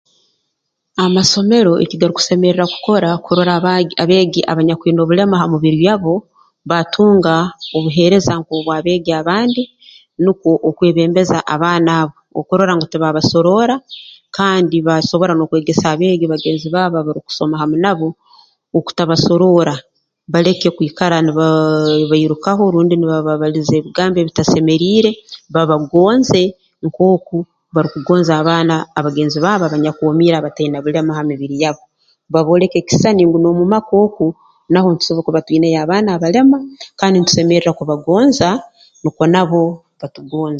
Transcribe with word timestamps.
Amasomero 1.03 1.71
ekigarukusemerra 1.83 2.63
kukora 2.71 3.09
kurora 3.25 3.51
abaa 3.59 3.79
abeegi 4.01 4.41
abanyakwine 4.51 4.99
obulemu 5.01 5.35
ha 5.39 5.45
mibiri 5.51 5.79
yabo 5.87 6.13
baatunga 6.69 7.35
obuheereza 7.77 8.33
nk'obw'abeegi 8.37 9.11
abandi 9.21 9.63
nukwo 10.23 10.51
okwebembeza 10.69 11.37
abaana 11.53 11.91
abo 12.01 12.15
okurora 12.39 12.73
tibaabasoroora 12.91 13.75
kandi 14.37 14.75
baasobora 14.87 15.33
n'okwegesa 15.35 15.85
abeegi 15.93 16.25
bagenzi 16.33 16.67
baabo 16.75 16.95
abarukusoma 16.99 17.55
hamu 17.61 17.75
nabo 17.83 18.07
okutabasoroora 18.77 19.73
baleke 20.33 20.67
kwikara 20.75 21.17
nibaa 21.25 22.07
bairukaho 22.11 22.63
rundi 22.73 22.95
nibabaliza 22.97 23.73
ebigambo 23.79 24.17
ebitasemeriire 24.21 25.11
babagonze 25.53 26.43
nk'oku 26.85 27.37
barukugonza 27.75 28.31
abaana 28.41 28.73
abagenzi 28.99 29.37
baabo 29.45 29.63
abanyakwomiire 29.65 30.35
abataine 30.37 30.77
bulema 30.83 31.11
ha 31.17 31.23
mibiri 31.29 31.55
yabo 31.63 31.83
babooleke 32.33 32.75
ekisisani 32.79 33.21
ngu 33.27 33.37
n'omu 33.41 33.63
maka 33.73 33.93
oku 34.05 34.25
naho 34.71 34.87
ntusobora 34.91 35.25
kuba 35.27 35.39
twineyo 35.45 35.79
abaana 35.83 36.09
abalema 36.15 36.57
kandi 36.99 37.15
ntusemerra 37.19 37.71
kubagonza 37.79 38.47
nukwo 39.03 39.25
nabo 39.33 39.61
batugonze 39.99 40.49